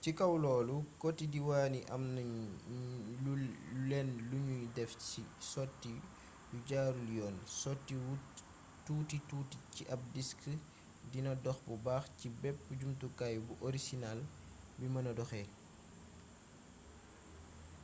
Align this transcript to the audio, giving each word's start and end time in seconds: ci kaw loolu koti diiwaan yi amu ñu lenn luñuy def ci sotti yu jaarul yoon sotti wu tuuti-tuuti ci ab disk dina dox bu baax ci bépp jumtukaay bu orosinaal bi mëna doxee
ci 0.00 0.10
kaw 0.18 0.32
loolu 0.44 0.76
koti 1.00 1.24
diiwaan 1.32 1.72
yi 1.78 1.82
amu 1.94 2.08
ñu 3.22 3.32
lenn 3.88 4.10
luñuy 4.30 4.64
def 4.76 4.90
ci 5.06 5.20
sotti 5.52 5.92
yu 6.50 6.58
jaarul 6.68 7.08
yoon 7.18 7.36
sotti 7.60 7.94
wu 8.04 8.12
tuuti-tuuti 8.84 9.56
ci 9.74 9.82
ab 9.94 10.00
disk 10.14 10.40
dina 11.10 11.32
dox 11.44 11.58
bu 11.66 11.74
baax 11.84 12.04
ci 12.18 12.26
bépp 12.40 12.60
jumtukaay 12.78 13.36
bu 13.46 13.52
orosinaal 13.66 14.20
bi 14.78 14.86
mëna 14.94 15.10
doxee 15.18 15.48